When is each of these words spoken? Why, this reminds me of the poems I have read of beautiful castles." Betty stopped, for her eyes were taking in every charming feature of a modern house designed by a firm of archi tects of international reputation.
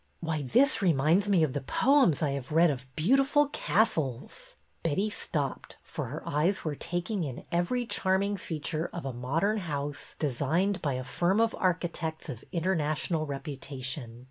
Why, 0.19 0.41
this 0.41 0.81
reminds 0.81 1.29
me 1.29 1.43
of 1.43 1.53
the 1.53 1.61
poems 1.61 2.23
I 2.23 2.31
have 2.31 2.51
read 2.51 2.71
of 2.71 2.87
beautiful 2.95 3.49
castles." 3.49 4.55
Betty 4.81 5.11
stopped, 5.11 5.77
for 5.83 6.05
her 6.07 6.27
eyes 6.27 6.65
were 6.65 6.73
taking 6.73 7.23
in 7.23 7.45
every 7.51 7.85
charming 7.85 8.35
feature 8.35 8.89
of 8.93 9.05
a 9.05 9.13
modern 9.13 9.59
house 9.59 10.15
designed 10.17 10.81
by 10.81 10.93
a 10.93 11.03
firm 11.03 11.39
of 11.39 11.53
archi 11.53 11.89
tects 11.89 12.29
of 12.29 12.43
international 12.51 13.27
reputation. 13.27 14.19